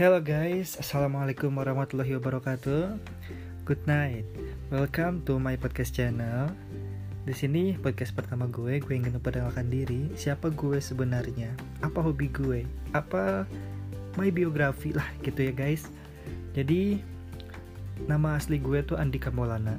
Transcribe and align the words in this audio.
Hello 0.00 0.16
guys, 0.16 0.80
Assalamualaikum 0.80 1.52
warahmatullahi 1.60 2.16
wabarakatuh. 2.16 2.96
Good 3.68 3.84
night. 3.84 4.24
Welcome 4.72 5.20
to 5.28 5.36
my 5.36 5.60
podcast 5.60 5.92
channel. 5.92 6.48
Di 7.28 7.36
sini 7.36 7.76
podcast 7.76 8.16
pertama 8.16 8.48
gue, 8.48 8.80
gue 8.80 8.94
ingin 8.96 9.20
memperkenalkan 9.20 9.68
diri. 9.68 10.08
Siapa 10.16 10.56
gue 10.56 10.80
sebenarnya? 10.80 11.52
Apa 11.84 12.00
hobi 12.00 12.32
gue? 12.32 12.64
Apa 12.96 13.44
my 14.16 14.32
biografi 14.32 14.96
lah 14.96 15.04
gitu 15.20 15.44
ya 15.44 15.52
guys. 15.52 15.84
Jadi 16.56 17.04
Nama 18.08 18.40
asli 18.40 18.56
gue 18.56 18.80
tuh 18.80 18.96
Andika 18.96 19.28
Maulana. 19.28 19.76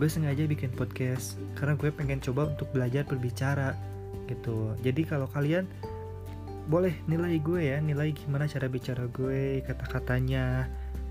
Gue 0.00 0.08
sengaja 0.08 0.48
bikin 0.48 0.72
podcast 0.72 1.36
Karena 1.60 1.76
gue 1.76 1.92
pengen 1.92 2.24
coba 2.24 2.48
untuk 2.56 2.72
belajar 2.72 3.04
berbicara 3.04 3.76
Gitu. 4.32 4.72
Jadi 4.80 5.04
kalau 5.04 5.28
kalian 5.28 5.68
boleh 6.66 6.94
nilai 7.06 7.38
gue 7.38 7.62
ya 7.62 7.78
nilai 7.78 8.10
gimana 8.10 8.50
cara 8.50 8.66
bicara 8.66 9.06
gue 9.14 9.62
kata-katanya 9.62 10.66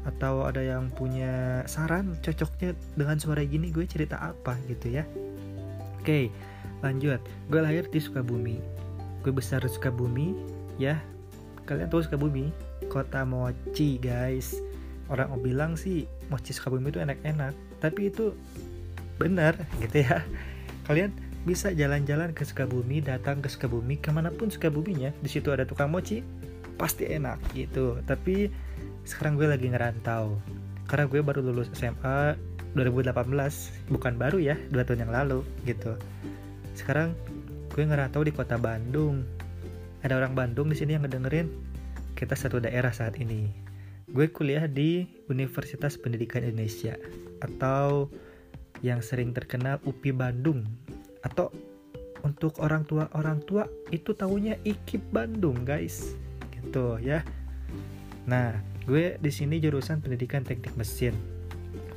atau 0.05 0.45
ada 0.45 0.61
yang 0.61 0.91
punya 0.93 1.65
saran 1.65 2.13
cocoknya 2.21 2.77
dengan 2.93 3.17
suara 3.17 3.41
gini 3.41 3.73
gue 3.73 3.87
cerita 3.89 4.19
apa 4.21 4.59
gitu 4.69 5.01
ya. 5.01 5.03
Oke 5.99 6.29
lanjut. 6.85 7.17
Gue 7.49 7.59
lahir 7.63 7.87
di 7.89 7.97
Sukabumi. 7.97 8.61
Gue 9.25 9.33
besar 9.33 9.65
di 9.65 9.71
Sukabumi 9.71 10.37
ya. 10.77 11.01
Kalian 11.65 11.89
tahu 11.89 12.05
Sukabumi? 12.05 12.53
Kota 12.91 13.25
mochi 13.25 13.97
guys. 13.97 14.59
Orang 15.09 15.33
mau 15.33 15.41
bilang 15.41 15.73
sih 15.73 16.05
mochi 16.29 16.53
Sukabumi 16.53 16.93
itu 16.93 17.01
enak-enak 17.01 17.55
tapi 17.81 18.13
itu 18.13 18.35
benar 19.17 19.57
gitu 19.81 20.05
ya. 20.05 20.21
Kalian 20.85 21.15
bisa 21.45 21.69
jalan-jalan 21.69 22.33
ke 22.33 22.41
Sukabumi, 22.41 23.05
datang 23.05 23.37
ke 23.37 23.47
Sukabumi, 23.47 24.01
ke 24.01 24.09
mana 24.09 24.33
pun 24.33 24.49
Sukabuminya, 24.49 25.13
di 25.21 25.29
situ 25.29 25.53
ada 25.53 25.61
tukang 25.61 25.93
mochi, 25.93 26.25
pasti 26.75 27.05
enak 27.05 27.37
gitu. 27.53 28.01
Tapi 28.01 28.49
sekarang 29.05 29.37
gue 29.37 29.45
lagi 29.45 29.69
ngerantau, 29.69 30.41
karena 30.89 31.05
gue 31.05 31.21
baru 31.21 31.45
lulus 31.45 31.69
SMA 31.77 32.33
2018, 32.73 33.13
bukan 33.93 34.13
baru 34.17 34.41
ya, 34.41 34.57
dua 34.73 34.81
tahun 34.83 35.05
yang 35.05 35.13
lalu 35.13 35.45
gitu. 35.69 35.93
Sekarang 36.73 37.13
gue 37.69 37.83
ngerantau 37.85 38.25
di 38.25 38.33
kota 38.33 38.57
Bandung. 38.57 39.21
Ada 40.01 40.17
orang 40.17 40.33
Bandung 40.33 40.73
di 40.73 40.77
sini 40.77 40.97
yang 40.97 41.05
ngedengerin, 41.05 41.45
kita 42.17 42.33
satu 42.33 42.57
daerah 42.57 42.89
saat 42.89 43.21
ini. 43.21 43.53
Gue 44.09 44.33
kuliah 44.33 44.65
di 44.65 45.05
Universitas 45.29 45.93
Pendidikan 45.97 46.41
Indonesia 46.41 46.97
atau 47.41 48.09
yang 48.81 49.01
sering 49.01 49.33
terkenal 49.33 49.81
UPI 49.85 50.13
Bandung 50.13 50.65
atau 51.25 51.49
untuk 52.21 52.57
orang 52.61 52.85
tua 52.85 53.09
orang 53.17 53.41
tua 53.45 53.65
itu 53.89 54.13
tahunya 54.13 54.61
IKIP 54.61 55.01
Bandung 55.09 55.65
guys. 55.65 56.13
Gitu 56.53 57.01
ya. 57.01 57.25
Nah 58.29 58.57
gue 58.85 59.17
di 59.17 59.31
sini 59.33 59.57
jurusan 59.57 60.01
pendidikan 60.01 60.45
teknik 60.45 60.73
mesin. 60.77 61.17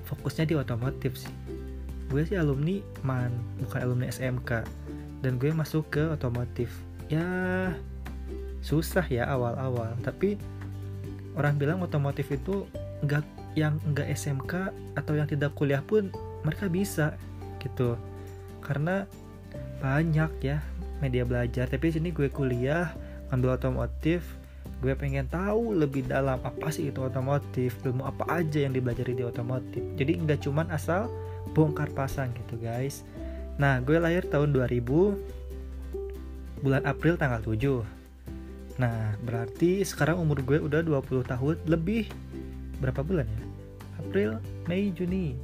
Fokusnya 0.09 0.49
di 0.49 0.55
otomotif 0.57 1.17
sih. 1.21 1.33
Gue 2.09 2.25
sih 2.25 2.41
alumni 2.41 2.81
man 3.05 3.33
bukan 3.61 3.81
alumni 3.85 4.09
SMK 4.09 4.65
dan 5.21 5.37
gue 5.37 5.53
masuk 5.53 5.85
ke 5.93 6.05
otomotif. 6.09 6.73
Ya 7.13 7.25
susah 8.65 9.05
ya 9.09 9.29
awal-awal. 9.29 9.97
Tapi 10.05 10.41
orang 11.37 11.57
bilang 11.57 11.81
otomotif 11.85 12.29
itu 12.33 12.69
enggak 13.05 13.25
yang 13.57 13.81
enggak 13.89 14.13
SMK 14.13 14.73
atau 14.97 15.13
yang 15.17 15.29
tidak 15.29 15.57
kuliah 15.57 15.81
pun 15.81 16.13
mereka 16.45 16.69
bisa 16.69 17.17
gitu 17.59 17.97
karena 18.61 19.05
banyak 19.79 20.31
ya 20.43 20.59
media 20.99 21.23
belajar. 21.23 21.71
Tapi 21.71 21.95
sini 21.95 22.11
gue 22.11 22.29
kuliah 22.31 22.93
ngambil 23.31 23.59
otomotif. 23.59 24.25
Gue 24.79 24.95
pengen 24.95 25.27
tahu 25.27 25.75
lebih 25.75 26.07
dalam 26.07 26.39
apa 26.47 26.71
sih 26.71 26.95
itu 26.95 27.03
otomotif 27.03 27.75
ilmu 27.83 28.07
apa 28.07 28.23
aja 28.31 28.63
yang 28.63 28.75
dibelajari 28.75 29.15
di 29.19 29.25
otomotif. 29.27 29.83
Jadi 29.99 30.23
nggak 30.23 30.47
cuman 30.47 30.71
asal 30.71 31.11
bongkar 31.51 31.91
pasang 31.95 32.31
gitu 32.35 32.55
guys. 32.63 33.03
Nah 33.59 33.83
gue 33.83 33.99
lahir 33.99 34.23
tahun 34.31 34.55
2000 34.55 35.39
bulan 36.63 36.83
April 36.87 37.15
tanggal 37.15 37.39
7 37.43 37.99
nah 38.79 39.19
berarti 39.27 39.83
sekarang 39.83 40.23
umur 40.23 40.39
gue 40.47 40.63
udah 40.63 40.87
20 40.87 41.27
tahun 41.27 41.57
lebih. 41.67 42.07
Berapa 42.79 43.03
bulan 43.03 43.27
ya? 43.27 43.43
April 43.99 44.39
Mei 44.71 44.95
Juni. 44.95 45.35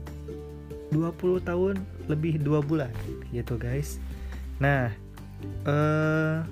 20 0.95 1.43
tahun 1.43 1.83
lebih 2.11 2.41
dua 2.41 2.61
bulan 2.61 2.93
gitu 3.33 3.57
guys. 3.57 3.99
Nah 4.61 4.93
uh, 5.67 6.45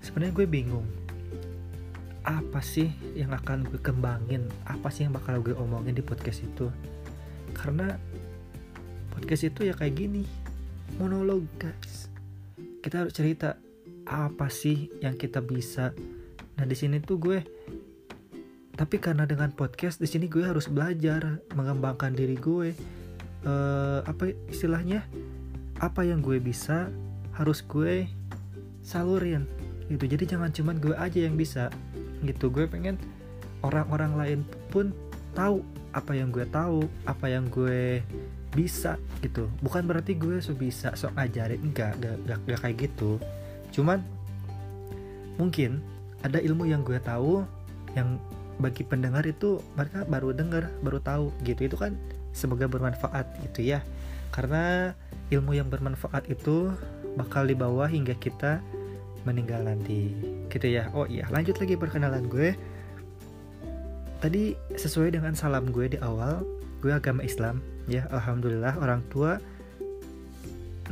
sebenarnya 0.00 0.34
gue 0.34 0.46
bingung. 0.48 0.86
Apa 2.26 2.58
sih 2.58 2.90
yang 3.14 3.30
akan 3.30 3.70
gue 3.70 3.78
kembangin? 3.78 4.50
Apa 4.66 4.90
sih 4.90 5.06
yang 5.06 5.14
bakal 5.14 5.38
gue 5.38 5.54
omongin 5.54 5.94
di 5.94 6.02
podcast 6.02 6.42
itu? 6.42 6.66
Karena 7.54 7.94
podcast 9.14 9.46
itu 9.46 9.70
ya 9.70 9.74
kayak 9.78 9.94
gini 9.94 10.26
monolog 10.98 11.46
guys. 11.62 12.10
Kita 12.82 13.06
harus 13.06 13.14
cerita 13.14 13.54
apa 14.06 14.50
sih 14.50 14.90
yang 15.02 15.14
kita 15.14 15.38
bisa. 15.38 15.94
Nah 16.58 16.64
di 16.66 16.74
sini 16.74 16.98
tuh 16.98 17.18
gue 17.18 17.38
tapi 18.76 19.00
karena 19.00 19.24
dengan 19.24 19.48
podcast 19.56 19.96
di 19.96 20.04
sini 20.04 20.28
gue 20.28 20.44
harus 20.44 20.68
belajar 20.68 21.40
mengembangkan 21.56 22.12
diri 22.12 22.36
gue 22.36 22.76
uh, 23.44 24.00
apa 24.06 24.32
istilahnya? 24.48 25.04
Apa 25.76 26.08
yang 26.08 26.24
gue 26.24 26.40
bisa 26.40 26.88
harus 27.36 27.60
gue 27.60 28.08
salurin 28.80 29.44
gitu. 29.92 30.08
Jadi 30.08 30.24
jangan 30.24 30.50
cuman 30.54 30.76
gue 30.80 30.94
aja 30.96 31.18
yang 31.20 31.36
bisa 31.36 31.68
gitu. 32.24 32.48
Gue 32.48 32.64
pengen 32.64 32.96
orang-orang 33.60 34.12
lain 34.16 34.40
pun 34.72 34.94
tahu 35.36 35.60
apa 35.92 36.12
yang 36.16 36.32
gue 36.32 36.44
tahu 36.48 36.84
apa 37.04 37.26
yang 37.28 37.44
gue 37.52 38.00
bisa 38.56 38.96
gitu. 39.20 39.52
Bukan 39.60 39.84
berarti 39.84 40.16
gue 40.16 40.40
so 40.40 40.56
bisa 40.56 40.96
sok 40.96 41.12
ajarin 41.20 41.60
enggak 41.60 41.96
gak, 42.00 42.16
gak, 42.24 42.38
gak 42.48 42.60
kayak 42.64 42.76
gitu. 42.88 43.20
Cuman 43.72 44.00
mungkin 45.36 45.84
ada 46.24 46.40
ilmu 46.40 46.64
yang 46.64 46.80
gue 46.80 46.96
tahu 47.04 47.44
yang 47.92 48.16
bagi 48.56 48.88
pendengar 48.88 49.20
itu 49.28 49.60
mereka 49.76 50.08
baru 50.08 50.32
dengar 50.32 50.72
baru 50.80 51.00
tahu 51.04 51.26
gitu. 51.44 51.68
Itu 51.68 51.76
kan 51.76 51.92
semoga 52.36 52.68
bermanfaat 52.68 53.24
gitu 53.48 53.64
ya. 53.64 53.80
Karena 54.28 54.92
ilmu 55.32 55.56
yang 55.56 55.72
bermanfaat 55.72 56.28
itu 56.28 56.68
bakal 57.16 57.48
dibawa 57.48 57.88
hingga 57.88 58.12
kita 58.20 58.60
meninggal 59.24 59.64
nanti 59.64 60.12
gitu 60.52 60.68
ya. 60.68 60.92
Oh 60.92 61.08
iya 61.08 61.24
lanjut 61.32 61.56
lagi 61.56 61.74
perkenalan 61.74 62.28
gue. 62.28 62.52
Tadi 64.20 64.52
sesuai 64.76 65.16
dengan 65.16 65.32
salam 65.32 65.72
gue 65.72 65.96
di 65.96 65.98
awal 66.04 66.44
gue 66.84 66.92
agama 66.92 67.24
Islam 67.24 67.64
ya 67.88 68.04
alhamdulillah. 68.12 68.76
Orang 68.78 69.02
tua 69.08 69.40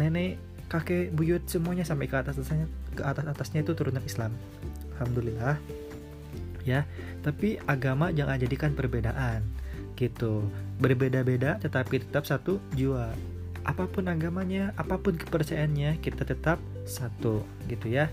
nenek 0.01 0.41
kakek 0.73 1.15
buyut 1.15 1.45
semuanya 1.47 1.87
sampai 1.87 2.11
ke 2.11 2.17
atas 2.19 2.41
atasnya 2.41 2.67
ke 2.99 3.03
atas 3.05 3.25
atasnya 3.29 3.63
itu 3.63 3.77
turunan 3.77 4.03
Islam. 4.03 4.33
Alhamdulillah 4.97 5.61
ya. 6.67 6.83
Tapi 7.23 7.63
agama 7.69 8.11
jangan 8.11 8.41
jadikan 8.41 8.75
perbedaan 8.75 9.45
gitu. 9.95 10.47
Berbeda-beda 10.79 11.59
tetapi 11.63 12.03
tetap 12.03 12.27
satu 12.27 12.59
jua 12.75 13.15
apa 13.65 13.89
pun 13.89 14.05
agamanya 14.13 14.77
apa 14.77 15.01
pun 15.01 15.17
kepercayaannya 15.17 15.97
kita 16.05 16.29
tetap 16.29 16.61
satu 16.85 17.41
gitu 17.67 17.89
ya. 17.89 18.13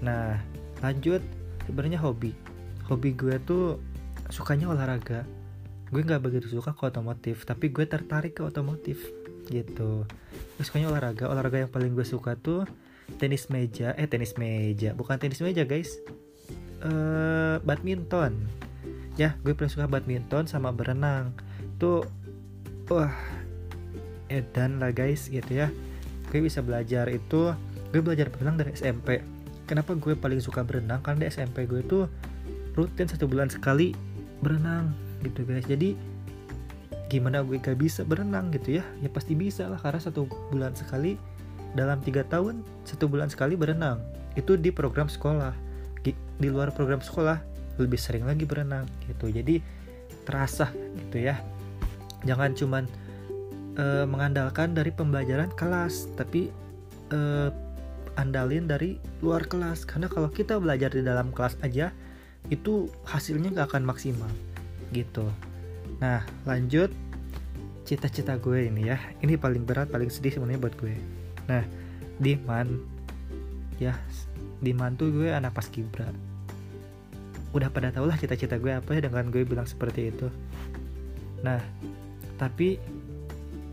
Nah 0.00 0.40
lanjut. 0.80 1.20
Sebenarnya 1.68 2.00
hobi. 2.00 2.32
Hobi 2.88 3.12
gue 3.12 3.36
tuh 3.44 3.76
sukanya 4.32 4.72
olahraga. 4.72 5.28
Gue 5.92 6.00
nggak 6.00 6.24
begitu 6.24 6.48
suka 6.48 6.72
ke 6.72 6.88
otomotif 6.88 7.44
tapi 7.44 7.68
gue 7.68 7.84
tertarik 7.84 8.40
ke 8.40 8.42
otomotif 8.44 8.96
gitu. 9.52 10.08
Gue 10.56 10.64
sukanya 10.64 10.88
olahraga. 10.88 11.28
Olahraga 11.28 11.68
yang 11.68 11.72
paling 11.72 11.92
gue 11.92 12.08
suka 12.08 12.40
tuh 12.40 12.64
tenis 13.20 13.52
meja. 13.52 13.92
Eh 14.00 14.08
tenis 14.08 14.40
meja. 14.40 14.96
Bukan 14.96 15.20
tenis 15.20 15.44
meja 15.44 15.68
guys. 15.68 15.92
Uh, 16.78 17.58
badminton 17.66 18.38
ya 19.18 19.34
gue 19.42 19.52
paling 19.52 19.68
suka 19.68 19.90
badminton 19.90 20.46
sama 20.46 20.70
berenang. 20.70 21.34
Tuh 21.76 22.06
wah 22.88 23.12
edan 24.30 24.78
lah 24.78 24.94
guys 24.94 25.26
gitu 25.28 25.66
ya. 25.66 25.68
Gue 26.30 26.40
bisa 26.40 26.62
belajar 26.62 27.10
itu 27.10 27.52
gue 27.90 28.00
belajar 28.00 28.30
berenang 28.30 28.56
dari 28.56 28.72
SMP 28.72 29.20
kenapa 29.68 29.92
gue 29.92 30.16
paling 30.16 30.40
suka 30.40 30.64
berenang? 30.64 31.04
Karena 31.04 31.26
di 31.26 31.34
SMP 31.34 31.68
gue 31.68 31.84
tuh 31.84 32.08
rutin 32.72 33.04
satu 33.04 33.28
bulan 33.28 33.52
sekali 33.52 33.92
berenang 34.40 34.96
gitu 35.20 35.44
guys. 35.44 35.68
Jadi 35.68 35.92
gimana 37.12 37.44
gue 37.44 37.60
gak 37.60 37.76
bisa 37.76 38.06
berenang 38.06 38.48
gitu 38.56 38.80
ya? 38.80 38.84
Ya 39.04 39.12
pasti 39.12 39.36
bisa 39.36 39.68
lah 39.68 39.76
karena 39.76 40.00
satu 40.00 40.24
bulan 40.48 40.72
sekali 40.72 41.20
dalam 41.76 42.00
tiga 42.00 42.24
tahun 42.24 42.64
satu 42.88 43.10
bulan 43.10 43.28
sekali 43.28 43.58
berenang. 43.58 44.00
Itu 44.38 44.56
di 44.56 44.72
program 44.72 45.12
sekolah 45.12 45.52
di, 46.00 46.16
di 46.40 46.48
luar 46.48 46.72
program 46.72 47.04
sekolah 47.04 47.57
lebih 47.78 47.96
sering 47.96 48.26
lagi 48.26 48.44
berenang 48.44 48.84
gitu. 49.06 49.30
Jadi 49.30 49.62
terasa 50.26 50.68
gitu 51.08 51.24
ya. 51.24 51.40
Jangan 52.26 52.52
cuman 52.52 52.84
uh, 53.78 54.04
mengandalkan 54.04 54.74
dari 54.74 54.90
pembelajaran 54.90 55.54
kelas 55.54 56.10
tapi 56.18 56.50
uh, 57.14 57.48
andalin 58.18 58.66
dari 58.66 58.98
luar 59.22 59.46
kelas. 59.46 59.86
Karena 59.86 60.10
kalau 60.10 60.28
kita 60.28 60.58
belajar 60.58 60.90
di 60.92 61.00
dalam 61.06 61.30
kelas 61.30 61.56
aja 61.62 61.94
itu 62.50 62.90
hasilnya 63.06 63.54
gak 63.54 63.74
akan 63.74 63.88
maksimal 63.88 64.30
gitu. 64.90 65.24
Nah 66.02 66.24
lanjut 66.44 66.90
cita-cita 67.86 68.36
gue 68.36 68.68
ini 68.68 68.90
ya. 68.90 68.98
Ini 69.22 69.38
paling 69.38 69.64
berat 69.64 69.88
paling 69.88 70.10
sedih 70.12 70.36
sebenarnya 70.36 70.60
buat 70.60 70.74
gue. 70.76 70.94
Nah 71.48 71.62
di 72.18 72.34
man 72.34 72.82
ya 73.78 73.94
di 74.58 74.74
man 74.74 74.98
tuh 74.98 75.14
gue 75.14 75.30
anak 75.30 75.54
pas 75.54 75.70
kibra 75.70 76.10
udah 77.56 77.72
pada 77.72 77.88
tau 77.88 78.04
lah 78.04 78.20
cita-cita 78.20 78.60
gue 78.60 78.72
apa 78.72 78.96
ya 78.96 79.08
dengan 79.08 79.28
gue 79.32 79.42
bilang 79.44 79.64
seperti 79.64 80.12
itu. 80.12 80.28
Nah 81.44 81.60
tapi 82.38 82.78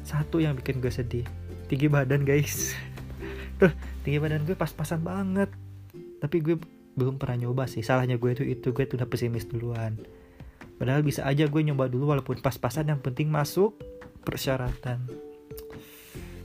satu 0.06 0.42
yang 0.42 0.57
bikin 0.57 0.80
gue 0.80 0.92
sedih 0.92 1.25
tinggi 1.68 1.92
badan 1.92 2.24
guys. 2.24 2.74
Tuh 3.60 3.72
tinggi 4.06 4.19
badan 4.22 4.44
gue 4.48 4.56
pas-pasan 4.56 5.01
banget. 5.01 5.50
Tapi 6.22 6.38
gue 6.42 6.56
belum 6.95 7.19
pernah 7.19 7.48
nyoba 7.48 7.68
sih. 7.68 7.83
Salahnya 7.83 8.16
gue 8.16 8.31
itu 8.31 8.44
itu 8.48 8.72
gue 8.72 8.86
tuh 8.88 8.95
udah 8.98 9.10
pesimis 9.10 9.45
duluan. 9.48 10.00
Padahal 10.80 11.04
bisa 11.04 11.24
aja 11.27 11.48
gue 11.48 11.62
nyoba 11.62 11.88
dulu 11.92 12.16
walaupun 12.16 12.39
pas-pasan 12.39 12.92
yang 12.92 13.00
penting 13.04 13.27
masuk 13.27 13.75
persyaratan. 14.24 15.04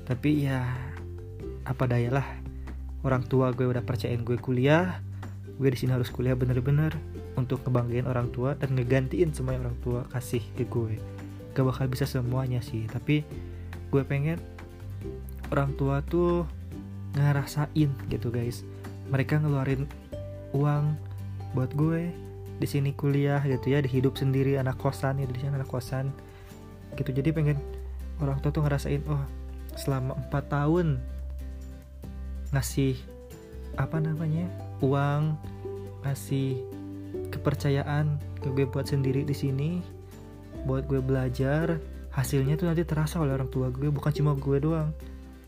Tapi 0.06 0.30
ya 0.50 0.66
apa 1.66 1.86
daya 1.86 2.10
lah 2.10 2.26
orang 3.06 3.24
tua 3.24 3.52
gue 3.54 3.64
udah 3.64 3.84
percayain 3.84 4.20
gue 4.24 4.36
kuliah 4.40 5.00
gue 5.60 5.68
di 5.68 5.78
sini 5.78 5.92
harus 5.92 6.08
kuliah 6.08 6.32
bener-bener 6.32 6.96
untuk 7.40 7.64
ngebanggain 7.64 8.04
orang 8.04 8.28
tua 8.31 8.52
dan 8.54 8.76
ngegantiin 8.76 9.32
semua 9.32 9.56
yang 9.56 9.69
orang 9.69 9.81
tua 9.81 10.00
kasih 10.12 10.44
ke 10.54 10.69
gue. 10.69 11.00
Gak 11.56 11.64
bakal 11.66 11.88
bisa 11.88 12.04
semuanya 12.04 12.60
sih 12.60 12.84
tapi 12.87 13.25
gue 13.90 14.02
pengen 14.04 14.38
orang 15.50 15.75
tua 15.75 16.04
tuh 16.04 16.46
ngerasain 17.16 17.90
gitu 18.12 18.28
guys. 18.31 18.62
Mereka 19.10 19.42
ngeluarin 19.42 19.88
uang 20.54 20.94
buat 21.56 21.72
gue 21.75 22.14
di 22.60 22.66
sini 22.69 22.92
kuliah 22.92 23.40
gitu 23.42 23.72
ya 23.72 23.81
di 23.81 23.88
hidup 23.88 24.20
sendiri 24.20 24.60
anak 24.60 24.76
kosan 24.76 25.19
ya 25.19 25.26
di 25.26 25.40
sini 25.40 25.56
anak 25.56 25.66
kosan 25.66 26.12
gitu. 26.94 27.10
Jadi 27.10 27.32
pengen 27.34 27.58
orang 28.20 28.38
tua 28.44 28.52
tuh 28.52 28.62
ngerasain 28.62 29.02
oh 29.08 29.25
selama 29.75 30.14
empat 30.28 30.44
tahun 30.52 31.00
ngasih 32.50 32.98
apa 33.78 34.02
namanya 34.02 34.44
uang 34.82 35.38
ngasih 36.02 36.58
kepercayaan 37.40 38.20
ke 38.44 38.52
gue 38.52 38.69
buat 38.69 38.84
sendiri 38.84 39.25
di 39.25 39.32
sini 39.32 39.81
buat 40.69 40.84
gue 40.84 41.00
belajar 41.00 41.81
hasilnya 42.12 42.60
tuh 42.60 42.69
nanti 42.69 42.84
terasa 42.84 43.16
oleh 43.16 43.32
orang 43.32 43.48
tua 43.48 43.72
gue 43.72 43.88
bukan 43.88 44.12
cuma 44.12 44.37
gue 44.37 44.60
doang 44.60 44.92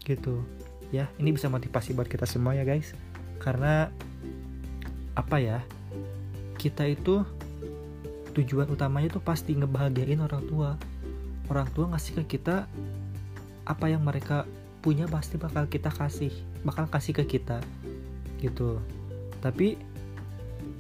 gitu. 0.09 0.41
Ya 0.89 1.09
ini 1.21 1.37
bisa 1.37 1.53
motivasi 1.53 1.93
buat 1.93 2.09
kita 2.09 2.25
semua 2.25 2.57
ya 2.57 2.65
guys. 2.65 2.97
Karena 3.39 3.93
apa 5.13 5.37
ya 5.37 5.61
kita 6.57 6.89
itu 6.89 7.29
tujuan 8.33 8.73
utamanya 8.73 9.13
tuh 9.13 9.21
pasti 9.21 9.53
ngebahagiain 9.53 10.21
orang 10.25 10.43
tua. 10.49 10.71
Orang 11.53 11.69
tua 11.77 11.93
ngasih 11.93 12.25
ke 12.25 12.39
kita 12.39 12.65
apa 13.69 13.87
yang 13.87 14.03
mereka 14.03 14.49
punya 14.83 15.07
pasti 15.07 15.39
bakal 15.39 15.71
kita 15.71 15.95
kasih 15.95 16.35
bakal 16.67 16.89
kasih 16.89 17.15
ke 17.23 17.39
kita 17.39 17.63
gitu. 18.41 18.81
Tapi 19.43 19.92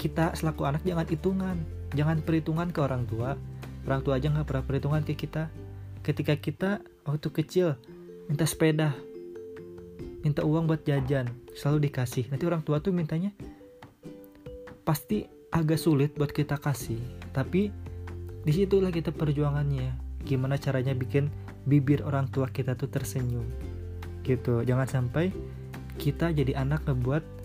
kita 0.03 0.35
selaku 0.35 0.67
anak 0.67 0.83
jangan 0.83 1.07
hitungan 1.07 1.57
jangan 1.95 2.19
perhitungan 2.25 2.69
ke 2.75 2.81
orang 2.83 3.07
tua. 3.07 3.39
Orang 3.87 4.03
tua 4.07 4.19
aja 4.19 4.31
nggak 4.31 4.47
pernah 4.47 4.65
perhitungan 4.67 5.03
ke 5.07 5.15
kita. 5.15 5.47
Ketika 6.03 6.35
kita 6.35 6.71
waktu 7.07 7.29
kecil 7.31 7.79
minta 8.27 8.43
sepeda 8.47 8.95
minta 10.23 10.43
uang 10.43 10.67
buat 10.67 10.83
jajan 10.83 11.31
selalu 11.55 11.91
dikasih. 11.91 12.31
Nanti 12.31 12.45
orang 12.47 12.67
tua 12.67 12.83
tuh 12.83 12.91
mintanya 12.91 13.31
pasti 14.83 15.27
agak 15.55 15.79
sulit 15.79 16.11
buat 16.19 16.35
kita 16.35 16.59
kasih 16.59 16.99
tapi 17.31 17.71
di 18.43 18.53
situlah 18.55 18.91
kita 18.91 19.15
perjuangannya. 19.15 19.95
Gimana 20.27 20.59
caranya 20.59 20.95
bikin 20.95 21.31
bibir 21.67 22.03
orang 22.03 22.27
tua 22.31 22.51
kita 22.51 22.75
tuh 22.75 22.91
tersenyum. 22.91 23.47
Gitu. 24.23 24.63
Jangan 24.67 24.87
sampai 24.87 25.31
kita 25.99 26.31
jadi 26.31 26.59
anak 26.59 26.87
ngebuat 26.87 27.42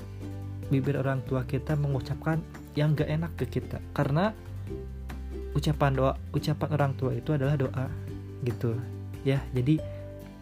bibir 0.67 0.99
orang 0.99 1.23
tua 1.23 1.47
kita 1.47 1.75
mengucapkan 1.79 2.43
yang 2.75 2.93
gak 2.93 3.07
enak 3.07 3.31
ke 3.39 3.45
kita. 3.47 3.79
Karena 3.95 4.31
ucapan 5.57 5.91
doa 5.97 6.13
ucapan 6.37 6.69
orang 6.77 6.91
tua 6.93 7.11
itu 7.17 7.33
adalah 7.33 7.57
doa 7.57 7.85
gitu. 8.45 8.77
Ya 9.25 9.41
jadi 9.55 9.81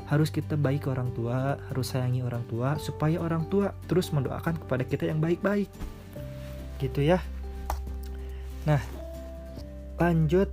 harus 0.05 0.29
kita 0.29 0.53
baik 0.53 0.85
ke 0.85 0.89
orang 0.93 1.09
tua 1.17 1.57
harus 1.71 1.89
sayangi 1.89 2.21
orang 2.21 2.45
tua 2.45 2.77
supaya 2.77 3.17
orang 3.17 3.49
tua 3.49 3.73
terus 3.89 4.13
mendoakan 4.13 4.59
kepada 4.59 4.83
kita 4.83 5.07
yang 5.07 5.23
baik-baik. 5.23 5.71
Gitu 6.77 6.99
ya. 7.05 7.23
Nah 8.67 8.81
lanjut 9.95 10.51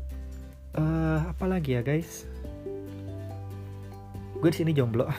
uh, 0.79 1.27
apa 1.27 1.45
lagi 1.51 1.75
ya 1.75 1.83
guys? 1.83 2.25
Gue 4.39 4.51
di 4.51 4.59
sini 4.63 4.73
jomblo. 4.75 5.11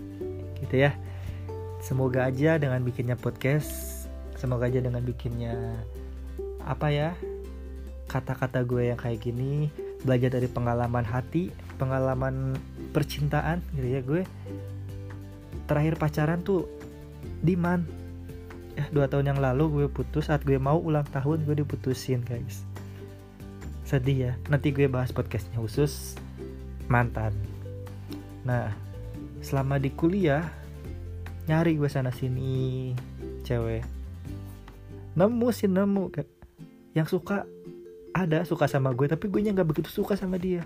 Gitu 0.62 0.74
ya. 0.74 0.90
Semoga 1.78 2.26
aja 2.26 2.58
dengan 2.58 2.82
bikinnya 2.82 3.14
podcast 3.14 3.87
semoga 4.38 4.70
aja 4.70 4.78
dengan 4.78 5.02
bikinnya 5.02 5.82
apa 6.62 6.88
ya 6.94 7.10
kata-kata 8.08 8.64
gue 8.64 8.94
yang 8.94 8.98
kayak 8.98 9.20
gini 9.20 9.68
belajar 10.06 10.38
dari 10.38 10.48
pengalaman 10.48 11.04
hati 11.04 11.50
pengalaman 11.76 12.56
percintaan 12.94 13.60
gitu 13.76 13.88
ya 13.88 14.00
gue 14.00 14.22
terakhir 15.68 16.00
pacaran 16.00 16.40
tuh 16.40 16.64
di 17.44 17.58
man 17.58 17.84
ya 18.78 18.86
dua 18.94 19.10
tahun 19.10 19.36
yang 19.36 19.40
lalu 19.42 19.64
gue 19.68 19.86
putus 19.90 20.30
saat 20.30 20.46
gue 20.46 20.56
mau 20.56 20.78
ulang 20.80 21.04
tahun 21.10 21.42
gue 21.44 21.60
diputusin 21.60 22.22
guys. 22.22 22.62
Sedih 23.82 24.18
ya 24.18 24.32
nanti 24.46 24.70
gue 24.70 24.86
bahas 24.86 25.10
podcastnya 25.10 25.58
khusus. 25.60 26.16
Mantan. 26.88 27.36
Nah 28.46 28.72
selama 29.44 29.76
di 29.76 29.92
kuliah 29.92 30.46
nyari 31.50 31.76
gue 31.76 31.90
sana 31.90 32.14
sini 32.14 32.94
cewek 33.44 33.97
nemu 35.18 35.48
sih 35.50 35.66
nemu 35.66 36.14
yang 36.94 37.10
suka 37.10 37.42
ada 38.14 38.46
suka 38.46 38.70
sama 38.70 38.94
gue 38.94 39.10
tapi 39.10 39.26
gue 39.26 39.42
nggak 39.42 39.66
begitu 39.66 39.90
suka 39.90 40.14
sama 40.14 40.38
dia. 40.38 40.62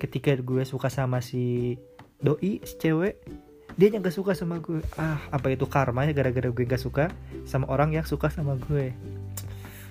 Ketika 0.00 0.32
gue 0.40 0.64
suka 0.64 0.88
sama 0.88 1.20
si 1.20 1.76
doi 2.20 2.60
si 2.64 2.74
cewek 2.80 3.20
dia 3.78 3.88
yang 3.88 4.04
gak 4.04 4.12
suka 4.12 4.36
sama 4.36 4.60
gue. 4.60 4.82
Ah 5.00 5.20
apa 5.32 5.52
itu 5.52 5.64
karma 5.64 6.04
ya 6.04 6.12
gara-gara 6.12 6.52
gue 6.52 6.64
gak 6.68 6.82
suka 6.82 7.08
sama 7.48 7.64
orang 7.70 7.94
yang 7.96 8.04
suka 8.04 8.28
sama 8.28 8.58
gue? 8.68 8.92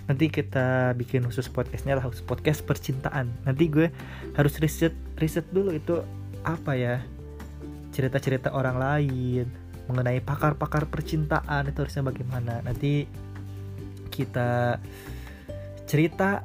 Nanti 0.06 0.30
kita 0.30 0.94
bikin 0.98 1.25
khusus 1.25 1.50
podcastnya 1.50 1.98
lah 1.98 2.06
khusus 2.06 2.25
podcast 2.25 2.66
percintaan. 2.66 3.30
Nanti 3.46 3.66
gue 3.70 3.88
harus 4.38 4.54
riset 4.62 4.94
riset 5.18 5.46
dulu 5.50 5.74
itu 5.74 6.01
apa 6.46 6.78
ya 6.78 7.01
cerita-cerita 7.94 8.54
orang 8.54 8.78
lain 8.78 9.46
mengenai 9.89 10.22
pakar-pakar 10.22 10.86
percintaan 10.86 11.74
itu 11.74 11.82
harusnya 11.82 12.06
bagaimana. 12.06 12.62
Nanti 12.62 13.10
kita 14.20 14.76
cerita 15.88 16.44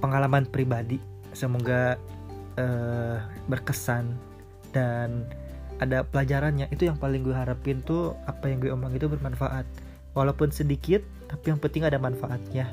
pengalaman 0.00 0.48
pribadi. 0.48 0.96
Semoga 1.36 2.00
uh, 2.56 3.20
berkesan 3.52 4.16
dan 4.72 5.28
ada 5.76 6.00
pelajarannya. 6.08 6.72
Itu 6.72 6.88
yang 6.88 6.96
paling 6.96 7.20
gue 7.20 7.36
harapin 7.36 7.84
tuh 7.84 8.16
apa 8.24 8.48
yang 8.48 8.64
gue 8.64 8.72
omong 8.72 8.96
itu 8.96 9.12
bermanfaat. 9.12 9.68
Walaupun 10.16 10.48
sedikit 10.48 11.04
tapi 11.28 11.52
yang 11.52 11.60
penting 11.60 11.84
ada 11.84 12.00
manfaatnya. 12.00 12.72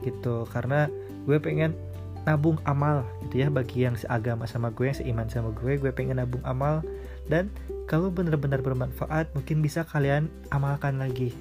Gitu. 0.00 0.48
Karena 0.48 0.88
gue 1.28 1.36
pengen 1.36 1.76
nabung 2.24 2.60
amal 2.68 3.04
gitu 3.24 3.44
ya 3.44 3.48
bagi 3.48 3.88
yang 3.88 3.96
seagama 3.96 4.44
sama 4.44 4.68
gue 4.68 4.92
yang 4.92 4.96
seiman 4.96 5.28
sama 5.32 5.56
gue 5.56 5.76
gue 5.76 5.92
pengen 5.92 6.16
nabung 6.16 6.40
amal. 6.48 6.80
Dan 7.28 7.52
kalau 7.84 8.08
benar-benar 8.08 8.64
bermanfaat 8.64 9.36
mungkin 9.36 9.60
bisa 9.60 9.84
kalian 9.84 10.32
amalkan 10.48 10.96
lagi 10.96 11.36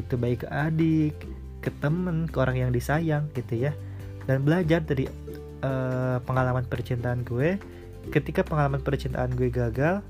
gitu 0.00 0.16
baik 0.16 0.44
ke 0.44 0.48
adik 0.48 1.14
ke 1.60 1.68
temen 1.84 2.24
ke 2.24 2.36
orang 2.40 2.56
yang 2.56 2.70
disayang 2.72 3.28
gitu 3.36 3.68
ya. 3.68 3.72
Dan 4.24 4.44
belajar 4.44 4.80
dari 4.80 5.04
uh, 5.60 6.18
pengalaman 6.24 6.64
percintaan 6.64 7.22
gue. 7.28 7.60
Ketika 8.08 8.40
pengalaman 8.40 8.80
percintaan 8.80 9.36
gue 9.36 9.52
gagal 9.52 10.00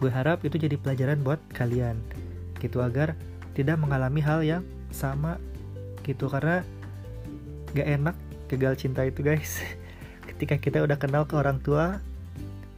gue 0.00 0.08
harap 0.08 0.40
itu 0.48 0.56
jadi 0.56 0.80
pelajaran 0.80 1.20
buat 1.20 1.40
kalian 1.52 2.00
gitu 2.56 2.80
agar 2.80 3.12
tidak 3.52 3.76
mengalami 3.80 4.20
hal 4.20 4.40
yang 4.44 4.62
sama 4.92 5.40
gitu. 6.04 6.28
Karena 6.28 6.60
gak 7.72 7.88
enak 7.88 8.16
gagal 8.52 8.84
cinta 8.84 9.04
itu 9.08 9.24
guys. 9.24 9.60
Ketika 10.28 10.60
kita 10.60 10.84
udah 10.84 11.00
kenal 11.00 11.24
ke 11.24 11.36
orang 11.36 11.60
tua 11.60 12.00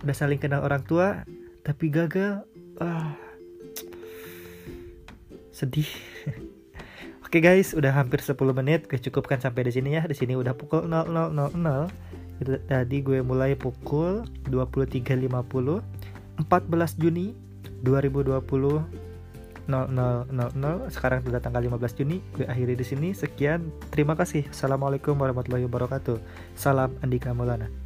udah 0.03 0.17
saling 0.19 0.39
kenal 0.43 0.67
orang 0.67 0.83
tua 0.83 1.23
tapi 1.63 1.87
gagal 1.87 2.43
ah 2.83 3.15
sedih. 5.63 5.87
Oke 7.23 7.39
okay 7.39 7.49
guys, 7.49 7.73
udah 7.73 7.95
hampir 7.95 8.21
10 8.21 8.37
menit, 8.53 8.91
gue 8.91 8.99
cukupkan 8.99 9.39
sampai 9.41 9.71
di 9.71 9.73
sini 9.73 9.97
ya. 9.97 10.03
Di 10.05 10.13
sini 10.19 10.35
udah 10.35 10.59
pukul 10.59 10.91
00.00. 10.91 11.47
Tadi 12.43 12.97
gue 13.07 13.23
mulai 13.23 13.55
pukul 13.55 14.27
23.50 14.51 15.31
14 16.43 16.99
Juni 16.99 17.31
2020 17.87 18.43
0000 19.71 20.91
sekarang 20.91 21.23
sudah 21.23 21.41
tanggal 21.41 21.63
15 21.63 21.99
Juni. 22.03 22.19
Gue 22.35 22.45
akhiri 22.51 22.75
di 22.75 22.83
sini. 22.85 23.15
Sekian. 23.15 23.71
Terima 23.95 24.19
kasih. 24.19 24.51
Assalamualaikum 24.51 25.15
warahmatullahi 25.15 25.65
wabarakatuh. 25.71 26.19
Salam 26.59 26.93
Andika 27.01 27.31
Maulana 27.31 27.82